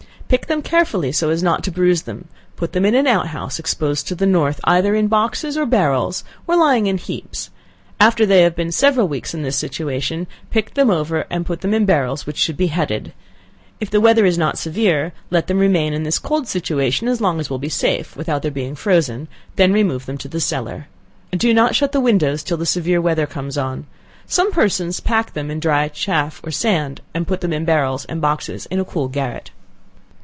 [0.31, 3.59] Pick them carefully, so as not to bruise them; put them in an out house,
[3.59, 7.49] exposed to the north, either in boxes, or barrels, or lying in heaps;
[7.99, 11.73] after they have been several weeks in this situation, pick them over and put them
[11.73, 13.11] in barrels which should be headed;
[13.81, 17.37] if the weather is not severe, let them remain in this cold situation as long
[17.37, 19.27] as it will be safe, without their being frozen,
[19.57, 20.87] then remove them to the cellar.
[21.33, 23.85] Do not shut the windows till the severe weather comes on.
[24.27, 28.21] Some persons pack them, in dry chaff, or sand, and put them in barrels and
[28.21, 29.51] boxes in a cool garret.